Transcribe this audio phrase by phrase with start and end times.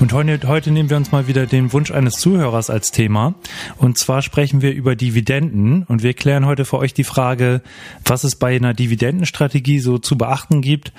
[0.00, 3.34] Und heute, heute nehmen wir uns mal wieder den Wunsch eines Zuhörers als Thema.
[3.76, 7.62] Und zwar sprechen wir über Dividenden und wir klären heute für euch die Frage,
[8.04, 10.92] was es bei einer Dividendenstrategie so zu beachten gibt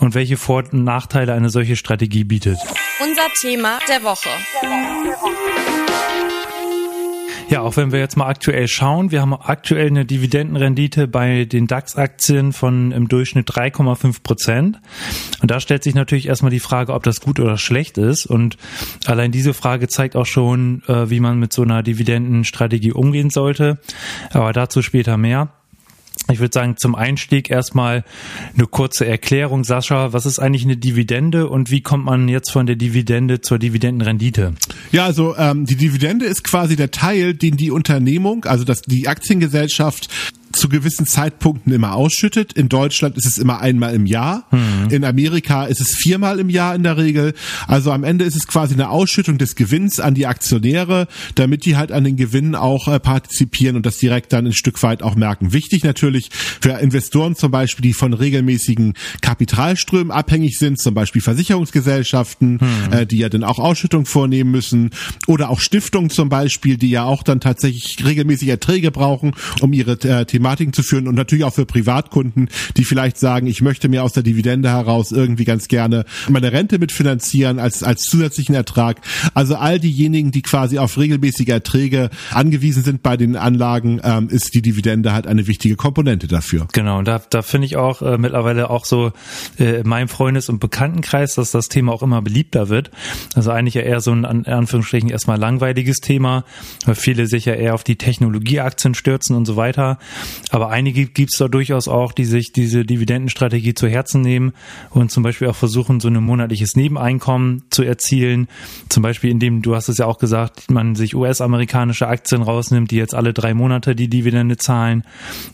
[0.00, 2.58] und welche Vor- und Nachteile eine solche Strategie bietet.
[3.00, 4.28] Unser Thema der Woche.
[7.50, 11.66] Ja, auch wenn wir jetzt mal aktuell schauen, wir haben aktuell eine Dividendenrendite bei den
[11.66, 14.80] DAX-Aktien von im Durchschnitt 3,5 Prozent.
[15.42, 18.24] Und da stellt sich natürlich erstmal die Frage, ob das gut oder schlecht ist.
[18.24, 18.56] Und
[19.04, 23.80] allein diese Frage zeigt auch schon, äh, wie man mit so einer Dividendenstrategie umgehen sollte.
[24.32, 25.48] Aber dazu später mehr.
[26.30, 28.04] Ich würde sagen, zum Einstieg erstmal
[28.56, 29.64] eine kurze Erklärung.
[29.64, 33.58] Sascha, was ist eigentlich eine Dividende und wie kommt man jetzt von der Dividende zur
[33.58, 34.54] Dividendenrendite?
[34.92, 39.08] Ja, also ähm, die Dividende ist quasi der Teil, den die Unternehmung, also das, die
[39.08, 40.08] Aktiengesellschaft
[40.52, 42.52] zu gewissen Zeitpunkten immer ausschüttet.
[42.52, 44.46] In Deutschland ist es immer einmal im Jahr.
[44.50, 44.90] Mhm.
[44.90, 47.34] In Amerika ist es viermal im Jahr in der Regel.
[47.66, 51.76] Also am Ende ist es quasi eine Ausschüttung des Gewinns an die Aktionäre, damit die
[51.76, 55.14] halt an den Gewinnen auch äh, partizipieren und das direkt dann ein Stück weit auch
[55.14, 55.52] merken.
[55.52, 62.54] Wichtig natürlich für Investoren zum Beispiel, die von regelmäßigen Kapitalströmen abhängig sind, zum Beispiel Versicherungsgesellschaften,
[62.54, 62.92] mhm.
[62.92, 64.90] äh, die ja dann auch Ausschüttung vornehmen müssen
[65.26, 69.92] oder auch Stiftungen zum Beispiel, die ja auch dann tatsächlich regelmäßig Erträge brauchen, um ihre
[69.92, 74.02] äh, Thematiken zu führen und natürlich auch für Privatkunden, die vielleicht sagen, ich möchte mir
[74.02, 79.02] aus der Dividende heraus irgendwie ganz gerne meine Rente mitfinanzieren als, als zusätzlichen Ertrag.
[79.34, 84.54] Also all diejenigen, die quasi auf regelmäßige Erträge angewiesen sind bei den Anlagen, ähm, ist
[84.54, 86.66] die Dividende halt eine wichtige Komponente dafür.
[86.72, 89.12] Genau, und da, da finde ich auch äh, mittlerweile auch so
[89.58, 92.90] äh, in meinem Freundes- und Bekanntenkreis, dass das Thema auch immer beliebter wird.
[93.34, 96.44] Also eigentlich ja eher so ein, in Anführungsstrichen, erstmal langweiliges Thema,
[96.86, 99.98] weil viele sich ja eher auf die Technologieaktien stürzen und so weiter.
[100.50, 104.52] Aber einige gibt es da durchaus auch, die sich diese Dividendenstrategie zu Herzen nehmen
[104.90, 108.48] und zum Beispiel auch versuchen, so ein monatliches Nebeneinkommen zu erzielen.
[108.88, 112.96] Zum Beispiel, indem, du hast es ja auch gesagt, man sich US-amerikanische Aktien rausnimmt, die
[112.96, 115.04] jetzt alle drei Monate die Dividende zahlen.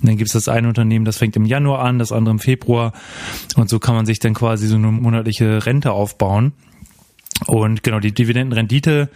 [0.00, 2.38] Und dann gibt es das eine Unternehmen, das fängt im Januar an, das andere im
[2.38, 2.92] Februar.
[3.56, 6.52] Und so kann man sich dann quasi so eine monatliche Rente aufbauen.
[7.46, 9.10] Und genau, die Dividendenrendite,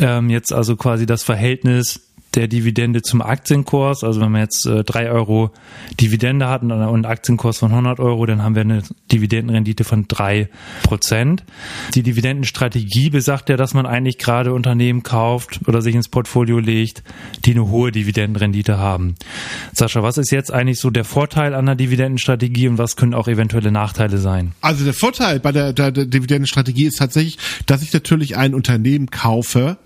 [0.00, 4.04] ähm, jetzt also quasi das Verhältnis der Dividende zum Aktienkurs.
[4.04, 5.50] Also wenn man jetzt äh, Euro
[6.00, 10.48] Dividende hat und einen Aktienkurs von 100 Euro, dann haben wir eine Dividendenrendite von drei
[10.82, 11.44] Prozent.
[11.94, 17.02] Die Dividendenstrategie besagt ja, dass man eigentlich gerade Unternehmen kauft oder sich ins Portfolio legt,
[17.44, 19.14] die eine hohe Dividendenrendite haben.
[19.72, 23.28] Sascha, was ist jetzt eigentlich so der Vorteil an der Dividendenstrategie und was können auch
[23.28, 24.52] eventuelle Nachteile sein?
[24.60, 29.10] Also der Vorteil bei der, der, der Dividendenstrategie ist tatsächlich, dass ich natürlich ein Unternehmen
[29.10, 29.78] kaufe,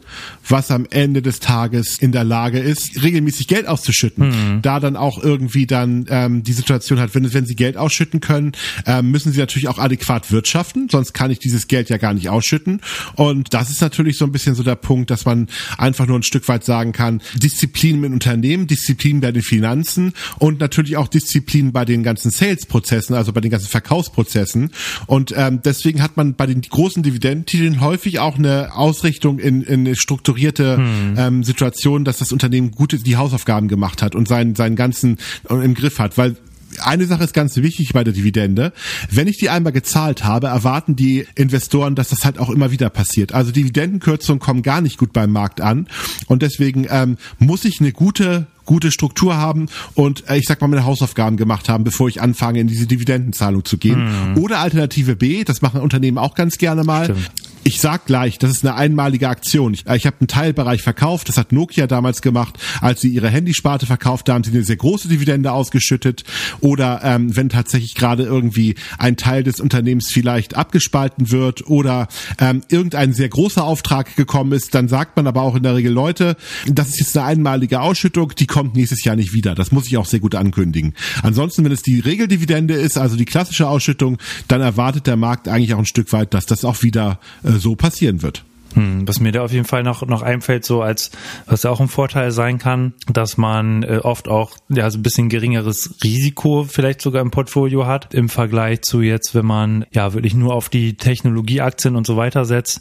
[0.49, 4.29] was am Ende des Tages in der Lage ist, regelmäßig Geld auszuschütten.
[4.29, 4.63] Mhm.
[4.63, 8.53] Da dann auch irgendwie dann ähm, die Situation hat, wenn, wenn sie Geld ausschütten können,
[8.87, 12.29] ähm, müssen sie natürlich auch adäquat wirtschaften, sonst kann ich dieses Geld ja gar nicht
[12.29, 12.81] ausschütten.
[13.15, 15.49] Und das ist natürlich so ein bisschen so der Punkt, dass man
[15.79, 20.61] einfach nur ein Stück weit sagen kann, Disziplin im Unternehmen, Disziplin bei den Finanzen und
[20.61, 24.71] natürlich auch Disziplin bei den ganzen Sales-Prozessen, also bei den ganzen Verkaufsprozessen.
[25.07, 29.95] Und ähm, deswegen hat man bei den großen Dividendentiteln häufig auch eine Ausrichtung in, in
[30.05, 31.15] strukturierte hm.
[31.17, 35.19] ähm, Situation, dass das Unternehmen gute die Hausaufgaben gemacht hat und seinen seinen ganzen
[35.51, 36.37] äh, im Griff hat, weil
[36.83, 38.73] eine Sache ist ganz wichtig bei der Dividende.
[39.11, 42.91] Wenn ich die einmal gezahlt habe, erwarten die Investoren, dass das halt auch immer wieder
[42.91, 43.33] passiert.
[43.33, 45.87] Also Dividendenkürzungen kommen gar nicht gut beim Markt an.
[46.27, 50.69] Und deswegen ähm, muss ich eine gute gute Struktur haben und äh, ich sag mal
[50.69, 54.33] meine Hausaufgaben gemacht haben, bevor ich anfange in diese Dividendenzahlung zu gehen.
[54.33, 54.39] Mhm.
[54.39, 57.05] Oder Alternative B, das machen Unternehmen auch ganz gerne mal.
[57.05, 57.31] Stimmt
[57.65, 59.73] ich sag gleich, das ist eine einmalige Aktion.
[59.75, 63.31] Ich, äh, ich habe einen Teilbereich verkauft, das hat Nokia damals gemacht, als sie ihre
[63.31, 66.25] Handysparte verkauft haben, sie eine sehr große Dividende ausgeschüttet.
[66.61, 72.09] Oder ähm, wenn tatsächlich gerade irgendwie ein Teil des Unternehmens vielleicht abgespalten wird oder
[72.39, 75.93] ähm, irgendein sehr großer Auftrag gekommen ist, dann sagt man aber auch in der Regel,
[75.93, 76.37] Leute,
[76.67, 79.55] das ist jetzt eine einmalige Ausschüttung, die kommt nächstes Jahr nicht wieder.
[79.55, 80.95] Das muss ich auch sehr gut ankündigen.
[81.23, 84.19] Ansonsten, wenn es die Regeldividende ist, also die klassische Ausschüttung,
[84.49, 87.75] dann erwartet der Markt eigentlich auch ein Stück weit, dass das auch wieder äh, so
[87.77, 88.45] passieren wird.
[88.75, 91.13] Hm, was mir da auf jeden Fall noch, noch einfällt, so als,
[91.47, 95.03] was ja auch ein Vorteil sein kann, dass man äh, oft auch, ja, so ein
[95.03, 100.13] bisschen geringeres Risiko vielleicht sogar im Portfolio hat, im Vergleich zu jetzt, wenn man, ja,
[100.13, 102.81] wirklich nur auf die Technologieaktien und so weiter setzt,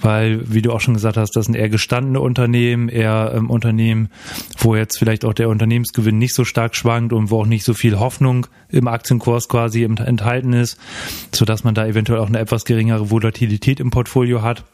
[0.00, 4.10] weil, wie du auch schon gesagt hast, das sind eher gestandene Unternehmen, eher ähm, Unternehmen,
[4.58, 7.74] wo jetzt vielleicht auch der Unternehmensgewinn nicht so stark schwankt und wo auch nicht so
[7.74, 10.78] viel Hoffnung im Aktienkurs quasi enthalten ist,
[11.34, 14.64] so dass man da eventuell auch eine etwas geringere Volatilität im Portfolio hat.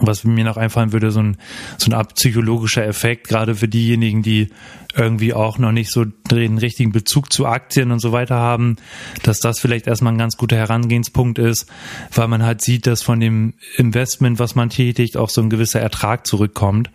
[0.00, 1.36] Was mir noch einfallen würde, so ein,
[1.78, 4.48] so ein psychologischer Effekt, gerade für diejenigen, die
[4.96, 8.76] irgendwie auch noch nicht so den richtigen Bezug zu Aktien und so weiter haben,
[9.22, 11.66] dass das vielleicht erstmal ein ganz guter Herangehenspunkt ist,
[12.14, 15.80] weil man halt sieht, dass von dem Investment, was man tätigt, auch so ein gewisser
[15.80, 16.90] Ertrag zurückkommt.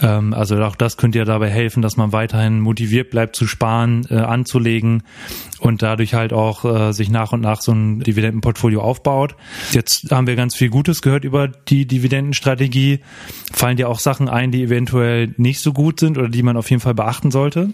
[0.00, 4.06] Ähm, also auch das könnte ja dabei helfen, dass man weiterhin motiviert bleibt zu sparen,
[4.08, 5.02] äh, anzulegen
[5.58, 9.36] und dadurch halt auch äh, sich nach und nach so ein Dividendenportfolio aufbaut.
[9.72, 13.00] Jetzt haben wir ganz viel Gutes gehört über die Dividendenstrategie.
[13.52, 16.70] Fallen dir auch Sachen ein, die eventuell nicht so gut sind oder die man auf
[16.70, 17.70] jeden Fall beachten sollte?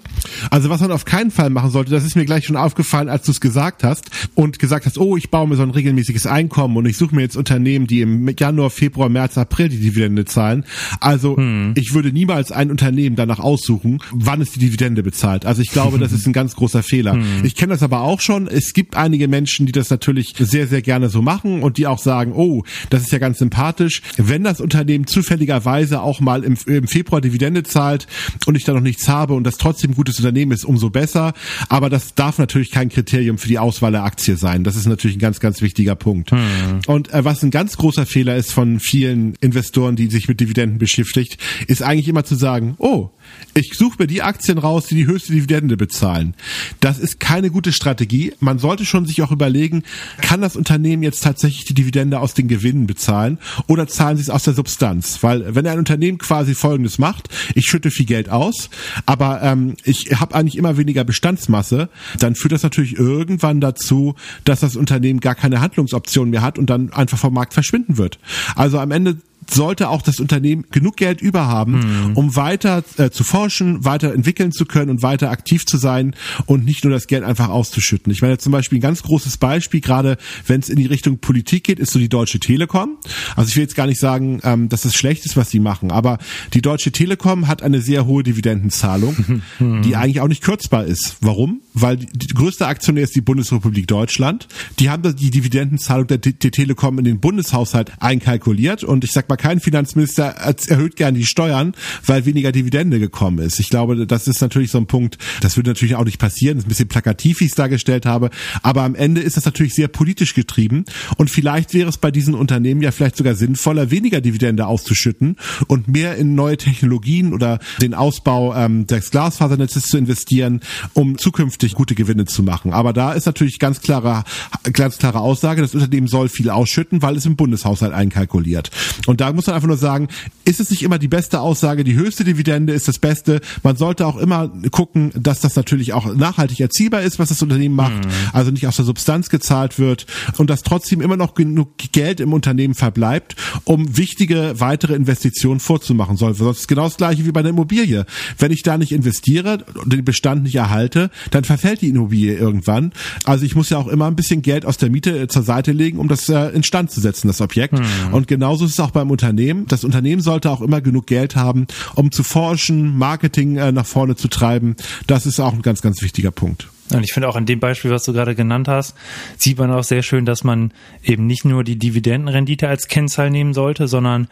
[0.51, 3.27] Also was man auf keinen Fall machen sollte, das ist mir gleich schon aufgefallen, als
[3.27, 6.77] du es gesagt hast und gesagt hast, oh, ich baue mir so ein regelmäßiges Einkommen
[6.77, 10.65] und ich suche mir jetzt Unternehmen, die im Januar, Februar, März, April die Dividende zahlen.
[11.01, 11.75] Also hm.
[11.77, 15.45] ich würde niemals ein Unternehmen danach aussuchen, wann es die Dividende bezahlt.
[15.45, 17.09] Also ich glaube, das ist ein ganz großer Fehler.
[17.19, 17.45] Hm.
[17.45, 18.47] Ich kenne das aber auch schon.
[18.47, 21.99] Es gibt einige Menschen, die das natürlich sehr, sehr gerne so machen und die auch
[21.99, 24.03] sagen, oh, das ist ja ganz sympathisch.
[24.17, 28.07] Wenn das Unternehmen zufälligerweise auch mal im, im Februar Dividende zahlt
[28.47, 31.33] und ich da noch nichts habe und das trotzdem ein gutes Unternehmen ist, umso besser.
[31.69, 34.65] Aber das darf natürlich kein Kriterium für die Auswahl der Aktie sein.
[34.65, 36.31] Das ist natürlich ein ganz, ganz wichtiger Punkt.
[36.31, 36.81] Hm.
[36.87, 40.79] Und äh, was ein ganz großer Fehler ist von vielen Investoren, die sich mit Dividenden
[40.79, 43.11] beschäftigt, ist eigentlich immer zu sagen, oh,
[43.55, 46.35] ich suche mir die Aktien raus, die die höchste Dividende bezahlen.
[46.81, 48.33] Das ist keine gute Strategie.
[48.41, 49.83] Man sollte schon sich auch überlegen,
[50.21, 54.31] kann das Unternehmen jetzt tatsächlich die Dividende aus den Gewinnen bezahlen oder zahlen sie es
[54.31, 55.19] aus der Substanz?
[55.23, 58.71] Weil wenn ein Unternehmen quasi Folgendes macht, ich schütte viel Geld aus,
[59.07, 61.89] aber ähm, ich habe eigentlich immer weniger Bestandsmasse,
[62.19, 64.15] dann führt das natürlich irgendwann dazu,
[64.45, 68.19] dass das Unternehmen gar keine Handlungsoption mehr hat und dann einfach vom Markt verschwinden wird.
[68.55, 69.17] Also am Ende
[69.51, 71.79] sollte auch das Unternehmen genug Geld über haben,
[72.09, 72.17] mhm.
[72.17, 76.15] um weiter äh, zu forschen, weiter entwickeln zu können und weiter aktiv zu sein
[76.47, 78.13] und nicht nur das Geld einfach auszuschütten.
[78.13, 81.65] Ich meine zum Beispiel ein ganz großes Beispiel, gerade wenn es in die Richtung Politik
[81.65, 82.99] geht, ist so die Deutsche Telekom.
[83.37, 85.91] Also ich will jetzt gar nicht sagen, ähm, dass es schlecht ist, was sie machen,
[85.91, 86.19] aber
[86.53, 89.83] die Deutsche Telekom hat eine sehr hohe Dividendenzahlung, mhm.
[89.83, 91.17] die eigentlich auch nicht kürzbar ist.
[91.21, 91.61] Warum?
[91.73, 94.49] Weil die, die größte Aktionär ist die Bundesrepublik Deutschland.
[94.79, 99.38] Die haben die Dividendenzahlung der, der Telekom in den Bundeshaushalt einkalkuliert und ich sag mal,
[99.39, 100.25] kein Finanzminister
[100.69, 101.75] erhöht gern die Steuern,
[102.05, 103.59] weil weniger Dividende gekommen ist.
[103.59, 106.57] Ich glaube, das ist natürlich so ein Punkt, das würde natürlich auch nicht passieren.
[106.57, 108.31] Das ist ein bisschen plakativ, wie ich es dargestellt habe.
[108.63, 110.85] Aber am Ende ist das natürlich sehr politisch getrieben.
[111.17, 115.37] Und vielleicht wäre es bei diesen Unternehmen ja vielleicht sogar sinnvoller, weniger Dividende auszuschütten
[115.67, 120.61] und mehr in neue Technologien oder den Ausbau ähm, des Glasfasernetzes zu investieren,
[120.95, 122.73] um zukünftig gute Gewinne zu machen.
[122.73, 124.25] Aber da ist natürlich ganz klare,
[124.73, 128.71] ganz klare Aussage, das Unternehmen soll viel ausschütten, weil es im Bundeshaushalt einkalkuliert.
[129.07, 130.09] Und da da muss man einfach nur sagen,
[130.45, 133.41] ist es nicht immer die beste Aussage, die höchste Dividende ist das Beste.
[133.63, 137.75] Man sollte auch immer gucken, dass das natürlich auch nachhaltig erziehbar ist, was das Unternehmen
[137.75, 138.11] macht, mhm.
[138.33, 140.07] also nicht aus der Substanz gezahlt wird
[140.39, 146.17] und dass trotzdem immer noch genug Geld im Unternehmen verbleibt, um wichtige weitere Investitionen vorzumachen
[146.17, 146.35] soll.
[146.35, 148.07] Sonst ist genau das gleiche wie bei der Immobilie.
[148.39, 152.93] Wenn ich da nicht investiere und den Bestand nicht erhalte, dann verfällt die Immobilie irgendwann.
[153.25, 155.73] Also ich muss ja auch immer ein bisschen Geld aus der Miete äh, zur Seite
[155.73, 157.75] legen, um das äh, instand zu setzen, das Objekt.
[157.75, 158.15] Mhm.
[158.15, 159.67] Und genauso ist es auch beim Unternehmen.
[159.67, 161.67] Das Unternehmen sollte auch immer genug Geld haben,
[161.97, 164.77] um zu forschen, Marketing äh, nach vorne zu treiben.
[165.09, 166.69] Das ist auch ein ganz, ganz wichtiger Punkt.
[166.93, 168.97] Und ich finde auch an dem Beispiel, was du gerade genannt hast,
[169.37, 173.55] sieht man auch sehr schön, dass man eben nicht nur die Dividendenrendite als Kennzahl nehmen
[173.55, 174.29] sollte, sondern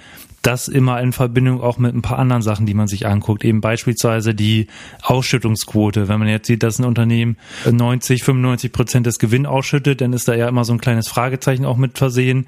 [0.46, 3.44] das immer in Verbindung auch mit ein paar anderen Sachen, die man sich anguckt.
[3.44, 4.68] Eben beispielsweise die
[5.02, 6.06] Ausschüttungsquote.
[6.06, 7.36] Wenn man jetzt sieht, dass ein Unternehmen
[7.68, 11.64] 90, 95 Prozent des Gewinns ausschüttet, dann ist da ja immer so ein kleines Fragezeichen
[11.64, 12.46] auch mit versehen,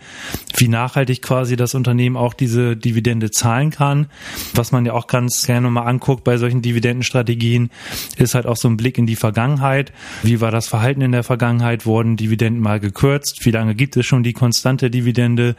[0.57, 4.07] wie nachhaltig quasi das Unternehmen auch diese Dividende zahlen kann.
[4.55, 7.71] Was man ja auch ganz gerne mal anguckt bei solchen Dividendenstrategien,
[8.17, 9.93] ist halt auch so ein Blick in die Vergangenheit.
[10.23, 11.87] Wie war das Verhalten in der Vergangenheit?
[11.87, 13.45] Wurden Dividenden mal gekürzt?
[13.45, 15.57] Wie lange gibt es schon die konstante Dividende?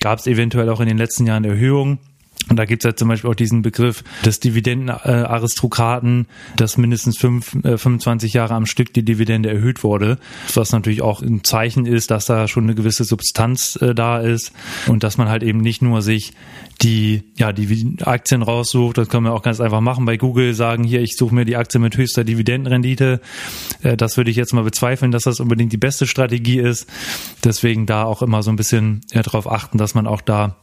[0.00, 1.98] Gab es eventuell auch in den letzten Jahren Erhöhungen?
[2.48, 7.54] Und da gibt es ja zum Beispiel auch diesen Begriff des Dividendenaristokraten, dass mindestens fünf,
[7.64, 10.18] äh, 25 Jahre am Stück die Dividende erhöht wurde,
[10.54, 14.52] was natürlich auch ein Zeichen ist, dass da schon eine gewisse Substanz äh, da ist
[14.86, 16.32] und dass man halt eben nicht nur sich
[16.82, 20.82] die, ja, die Aktien raussucht, das können wir auch ganz einfach machen bei Google, sagen
[20.82, 23.20] hier, ich suche mir die Aktie mit höchster Dividendenrendite.
[23.82, 26.88] Äh, das würde ich jetzt mal bezweifeln, dass das unbedingt die beste Strategie ist.
[27.44, 30.56] Deswegen da auch immer so ein bisschen ja, darauf achten, dass man auch da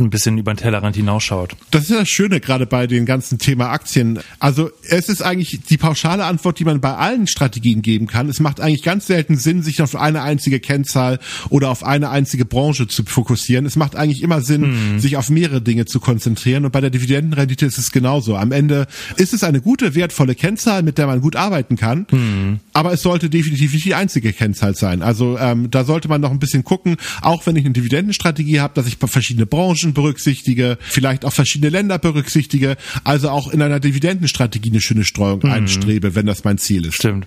[0.00, 1.56] ein bisschen über den Tellerrand hinausschaut.
[1.70, 4.18] Das ist das Schöne gerade bei dem ganzen Thema Aktien.
[4.38, 8.28] Also es ist eigentlich die pauschale Antwort, die man bei allen Strategien geben kann.
[8.28, 11.18] Es macht eigentlich ganz selten Sinn, sich auf eine einzige Kennzahl
[11.50, 13.66] oder auf eine einzige Branche zu fokussieren.
[13.66, 15.00] Es macht eigentlich immer Sinn, hm.
[15.00, 16.64] sich auf mehrere Dinge zu konzentrieren.
[16.64, 18.36] Und bei der Dividendenrendite ist es genauso.
[18.36, 18.86] Am Ende
[19.16, 22.06] ist es eine gute, wertvolle Kennzahl, mit der man gut arbeiten kann.
[22.10, 22.60] Hm.
[22.72, 25.02] Aber es sollte definitiv nicht die einzige Kennzahl sein.
[25.02, 28.74] Also ähm, da sollte man noch ein bisschen gucken, auch wenn ich eine Dividendenstrategie habe,
[28.74, 33.80] dass ich verschiedene Branchen Branchen berücksichtige, vielleicht auch verschiedene Länder berücksichtige, also auch in einer
[33.80, 35.50] Dividendenstrategie eine schöne Streuung mhm.
[35.50, 36.94] einstrebe, wenn das mein Ziel ist.
[36.94, 37.26] Stimmt.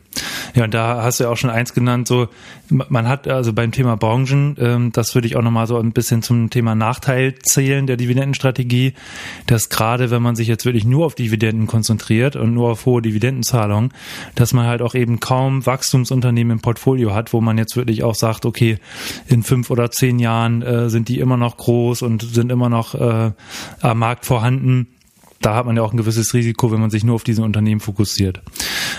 [0.55, 2.29] Ja, und da hast du ja auch schon eins genannt, so
[2.71, 6.21] man hat also beim Thema Branchen, ähm, das würde ich auch nochmal so ein bisschen
[6.21, 8.93] zum Thema Nachteil zählen der Dividendenstrategie,
[9.45, 13.01] dass gerade wenn man sich jetzt wirklich nur auf Dividenden konzentriert und nur auf hohe
[13.01, 13.91] Dividendenzahlungen,
[14.35, 18.15] dass man halt auch eben kaum Wachstumsunternehmen im Portfolio hat, wo man jetzt wirklich auch
[18.15, 18.77] sagt, okay,
[19.27, 22.95] in fünf oder zehn Jahren äh, sind die immer noch groß und sind immer noch
[22.95, 23.31] äh,
[23.81, 24.87] am Markt vorhanden
[25.41, 27.81] da hat man ja auch ein gewisses Risiko, wenn man sich nur auf diese Unternehmen
[27.81, 28.41] fokussiert.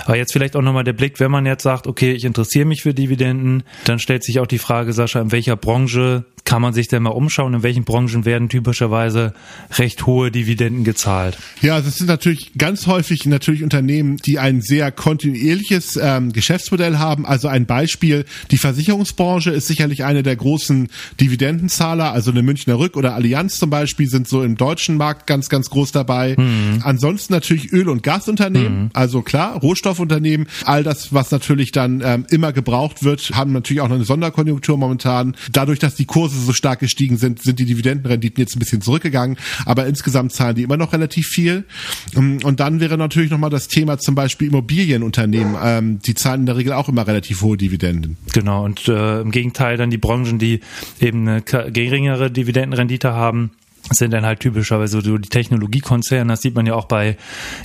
[0.04, 2.82] Aber jetzt vielleicht auch nochmal der Blick, wenn man jetzt sagt, okay, ich interessiere mich
[2.82, 6.89] für Dividenden, dann stellt sich auch die Frage, Sascha, in welcher Branche kann man sich
[6.89, 9.33] denn mal umschauen, in welchen Branchen werden typischerweise
[9.79, 11.39] recht hohe Dividenden gezahlt?
[11.61, 17.25] Ja, das sind natürlich ganz häufig natürlich Unternehmen, die ein sehr kontinuierliches ähm, Geschäftsmodell haben.
[17.27, 20.89] Also ein Beispiel, die Versicherungsbranche ist sicherlich eine der großen
[21.21, 25.49] Dividendenzahler, also eine Münchner Rück oder Allianz zum Beispiel sind so im deutschen Markt ganz,
[25.49, 26.35] ganz groß dabei.
[26.37, 26.81] Mhm.
[26.83, 28.91] Ansonsten natürlich Öl- und Gasunternehmen, mhm.
[28.93, 33.89] also klar, Rohstoffunternehmen, all das, was natürlich dann ähm, immer gebraucht wird, haben natürlich auch
[33.89, 35.37] noch eine Sonderkonjunktur momentan.
[35.53, 38.81] Dadurch, dass die Kurse Kurse so stark gestiegen sind, sind die Dividendenrenditen jetzt ein bisschen
[38.81, 41.65] zurückgegangen, aber insgesamt zahlen die immer noch relativ viel.
[42.17, 45.57] Ähm, und dann wäre natürlich nochmal das Thema zum Beispiel Immobilienunternehmen.
[45.62, 48.17] Ähm, die zahlen in der Regel auch immer relativ hohe Dividenden.
[48.33, 50.61] Genau, und äh, im Gegenteil dann die Branchen, die
[51.01, 53.51] eben eine geringere Dividendenrendite haben,
[53.91, 56.33] sind dann halt typischerweise so die Technologiekonzerne.
[56.33, 57.17] Das sieht man ja auch bei,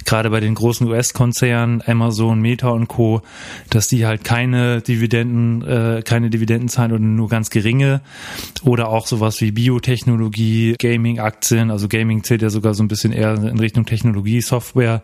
[0.06, 3.22] gerade bei den großen US-Konzernen, Amazon, Meta und Co.,
[3.70, 8.02] dass die halt keine Dividenden, äh, keine Dividenden zahlen oder nur ganz geringe.
[8.64, 11.72] Oder auch sowas wie Biotechnologie, Gaming-Aktien.
[11.72, 15.02] Also Gaming zählt ja sogar so ein bisschen eher in Richtung Technologie, Software.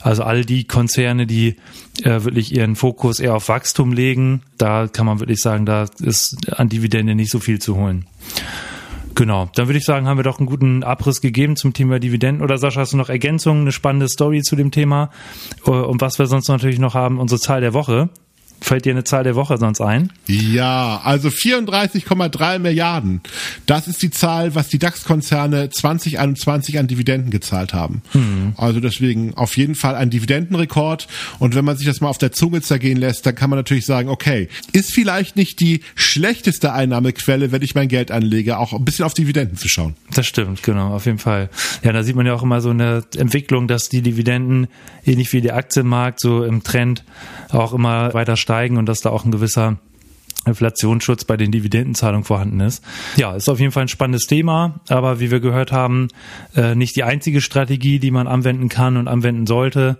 [0.00, 1.56] Also all die Konzerne, die
[2.02, 6.36] äh, wirklich ihren Fokus eher auf Wachstum legen, da kann man wirklich sagen, da ist
[6.50, 8.06] an Dividende nicht so viel zu holen.
[9.18, 12.40] Genau, dann würde ich sagen, haben wir doch einen guten Abriss gegeben zum Thema Dividenden.
[12.40, 15.10] Oder Sascha, hast du noch Ergänzungen, eine spannende Story zu dem Thema?
[15.66, 18.10] Äh, und was wir sonst natürlich noch haben, unsere Zahl der Woche.
[18.60, 20.12] Fällt dir eine Zahl der Woche sonst ein?
[20.26, 23.20] Ja, also 34,3 Milliarden.
[23.66, 28.02] Das ist die Zahl, was die DAX-Konzerne 2021 an Dividenden gezahlt haben.
[28.12, 28.54] Hm.
[28.56, 31.06] Also deswegen auf jeden Fall ein Dividendenrekord.
[31.38, 33.86] Und wenn man sich das mal auf der Zunge zergehen lässt, dann kann man natürlich
[33.86, 38.84] sagen, okay, ist vielleicht nicht die schlechteste Einnahmequelle, wenn ich mein Geld anlege, auch ein
[38.84, 39.94] bisschen auf Dividenden zu schauen.
[40.14, 41.48] Das stimmt, genau, auf jeden Fall.
[41.84, 44.66] Ja, da sieht man ja auch immer so eine Entwicklung, dass die Dividenden,
[45.06, 47.04] ähnlich wie der Aktienmarkt, so im Trend
[47.50, 49.78] auch immer weiter steigen und dass da auch ein gewisser
[50.46, 52.82] Inflationsschutz bei den Dividendenzahlungen vorhanden ist.
[53.16, 56.08] Ja, ist auf jeden Fall ein spannendes Thema, aber wie wir gehört haben,
[56.56, 59.98] äh, nicht die einzige Strategie, die man anwenden kann und anwenden sollte.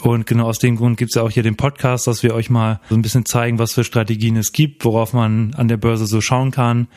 [0.00, 2.50] Und genau aus dem Grund gibt es ja auch hier den Podcast, dass wir euch
[2.50, 6.06] mal so ein bisschen zeigen, was für Strategien es gibt, worauf man an der Börse
[6.06, 6.88] so schauen kann.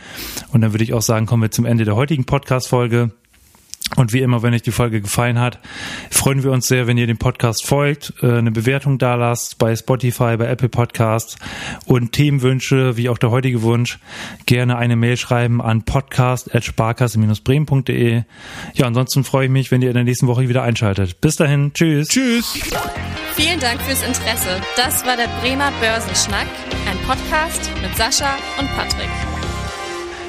[0.52, 3.12] Und dann würde ich auch sagen, kommen wir zum Ende der heutigen Podcast-Folge.
[3.96, 5.58] Und wie immer, wenn euch die Folge gefallen hat,
[6.12, 9.76] freuen wir uns sehr, wenn ihr dem Podcast folgt, äh, eine Bewertung da lasst bei
[9.76, 11.38] Spotify, bei Apple Podcasts
[11.86, 13.98] und Themenwünsche, wie auch der heutige Wunsch,
[14.46, 18.24] gerne eine Mail schreiben an podcast.sparkasse-bremen.de.
[18.74, 21.20] Ja, ansonsten freue ich mich, wenn ihr in der nächsten Woche wieder einschaltet.
[21.22, 22.10] Bis dahin, tschüss.
[22.10, 22.60] Tschüss.
[23.36, 24.62] Vielen Dank fürs Interesse.
[24.76, 26.48] Das war der Bremer Börsenschnack,
[26.90, 29.10] ein Podcast mit Sascha und Patrick.